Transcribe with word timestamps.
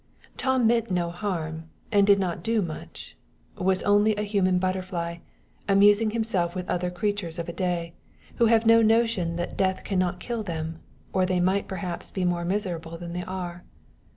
Tom 0.35 0.65
meant 0.65 0.89
no 0.89 1.11
harm 1.11 1.69
and 1.91 2.07
did 2.07 2.17
not 2.17 2.41
do 2.41 2.63
much 2.63 3.15
was 3.55 3.83
only 3.83 4.15
a 4.15 4.23
human 4.23 4.57
butterfly, 4.57 5.17
amusing 5.69 6.09
himself 6.09 6.55
with 6.55 6.67
other 6.67 6.89
creatures 6.89 7.37
of 7.37 7.47
a 7.47 7.53
day, 7.53 7.93
who 8.37 8.47
have 8.47 8.65
no 8.65 8.81
notion 8.81 9.35
that 9.35 9.57
death 9.57 9.83
can 9.83 9.99
not 9.99 10.19
kill 10.19 10.41
them, 10.41 10.79
or 11.13 11.23
they 11.23 11.39
might 11.39 11.67
perhaps 11.67 12.09
be 12.09 12.25
more 12.25 12.43
miserable 12.45 12.97
than 12.97 13.13
they 13.13 13.23
are. 13.25 13.63